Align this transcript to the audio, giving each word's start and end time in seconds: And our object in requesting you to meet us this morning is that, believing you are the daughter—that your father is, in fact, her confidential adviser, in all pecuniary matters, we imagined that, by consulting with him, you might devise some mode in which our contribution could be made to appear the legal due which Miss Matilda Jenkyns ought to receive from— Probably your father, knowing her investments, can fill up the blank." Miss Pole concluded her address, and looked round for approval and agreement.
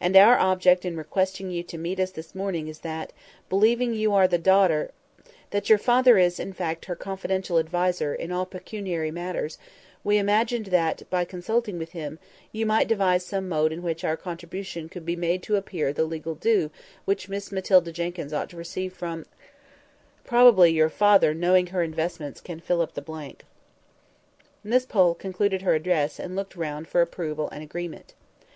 And 0.00 0.16
our 0.16 0.38
object 0.38 0.84
in 0.84 0.96
requesting 0.96 1.50
you 1.50 1.64
to 1.64 1.76
meet 1.76 1.98
us 1.98 2.12
this 2.12 2.32
morning 2.32 2.68
is 2.68 2.78
that, 2.86 3.12
believing 3.48 3.92
you 3.92 4.14
are 4.14 4.28
the 4.28 4.38
daughter—that 4.38 5.68
your 5.68 5.78
father 5.78 6.16
is, 6.16 6.38
in 6.38 6.52
fact, 6.52 6.84
her 6.84 6.94
confidential 6.94 7.58
adviser, 7.58 8.14
in 8.14 8.30
all 8.30 8.46
pecuniary 8.46 9.10
matters, 9.10 9.58
we 10.04 10.16
imagined 10.16 10.66
that, 10.66 11.10
by 11.10 11.24
consulting 11.24 11.76
with 11.76 11.90
him, 11.90 12.20
you 12.52 12.66
might 12.66 12.86
devise 12.86 13.26
some 13.26 13.48
mode 13.48 13.72
in 13.72 13.82
which 13.82 14.04
our 14.04 14.16
contribution 14.16 14.88
could 14.88 15.04
be 15.04 15.16
made 15.16 15.42
to 15.42 15.56
appear 15.56 15.92
the 15.92 16.04
legal 16.04 16.36
due 16.36 16.70
which 17.04 17.28
Miss 17.28 17.50
Matilda 17.50 17.90
Jenkyns 17.90 18.32
ought 18.32 18.50
to 18.50 18.56
receive 18.56 18.92
from— 18.92 19.26
Probably 20.22 20.70
your 20.72 20.88
father, 20.88 21.34
knowing 21.34 21.66
her 21.74 21.82
investments, 21.82 22.40
can 22.40 22.60
fill 22.60 22.80
up 22.80 22.94
the 22.94 23.02
blank." 23.02 23.44
Miss 24.62 24.86
Pole 24.86 25.14
concluded 25.16 25.62
her 25.62 25.74
address, 25.74 26.20
and 26.20 26.36
looked 26.36 26.54
round 26.54 26.86
for 26.86 27.00
approval 27.02 27.48
and 27.50 27.60
agreement. 27.64 28.14